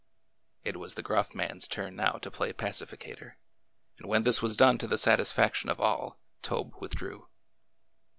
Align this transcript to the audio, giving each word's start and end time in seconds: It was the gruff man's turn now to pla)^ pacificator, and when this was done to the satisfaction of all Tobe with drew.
It 0.63 0.77
was 0.77 0.95
the 0.95 1.03
gruff 1.03 1.35
man's 1.35 1.67
turn 1.67 1.95
now 1.95 2.13
to 2.13 2.31
pla)^ 2.31 2.51
pacificator, 2.55 3.33
and 3.99 4.09
when 4.09 4.23
this 4.23 4.41
was 4.41 4.55
done 4.55 4.79
to 4.79 4.87
the 4.87 4.97
satisfaction 4.97 5.69
of 5.69 5.79
all 5.79 6.17
Tobe 6.41 6.73
with 6.81 6.95
drew. 6.95 7.27